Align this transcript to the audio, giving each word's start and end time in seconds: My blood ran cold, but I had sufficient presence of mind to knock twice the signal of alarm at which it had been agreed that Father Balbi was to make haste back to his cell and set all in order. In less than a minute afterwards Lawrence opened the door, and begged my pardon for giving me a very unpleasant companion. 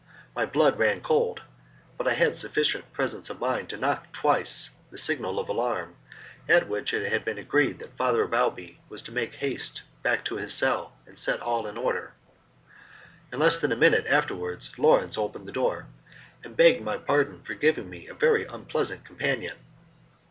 My 0.35 0.47
blood 0.47 0.79
ran 0.79 1.01
cold, 1.01 1.43
but 1.95 2.07
I 2.07 2.13
had 2.15 2.35
sufficient 2.35 2.91
presence 2.91 3.29
of 3.29 3.39
mind 3.39 3.69
to 3.69 3.77
knock 3.77 4.11
twice 4.11 4.71
the 4.89 4.97
signal 4.97 5.39
of 5.39 5.47
alarm 5.47 5.95
at 6.49 6.67
which 6.67 6.91
it 6.91 7.11
had 7.11 7.23
been 7.23 7.37
agreed 7.37 7.77
that 7.77 7.95
Father 7.97 8.25
Balbi 8.25 8.79
was 8.89 9.03
to 9.03 9.11
make 9.11 9.35
haste 9.35 9.83
back 10.01 10.25
to 10.25 10.37
his 10.37 10.55
cell 10.55 10.93
and 11.05 11.19
set 11.19 11.39
all 11.41 11.67
in 11.67 11.77
order. 11.77 12.13
In 13.31 13.37
less 13.37 13.59
than 13.59 13.71
a 13.71 13.75
minute 13.75 14.07
afterwards 14.07 14.71
Lawrence 14.79 15.19
opened 15.19 15.47
the 15.47 15.51
door, 15.51 15.85
and 16.43 16.57
begged 16.57 16.81
my 16.81 16.97
pardon 16.97 17.43
for 17.43 17.53
giving 17.53 17.87
me 17.87 18.07
a 18.07 18.15
very 18.15 18.45
unpleasant 18.47 19.05
companion. 19.05 19.57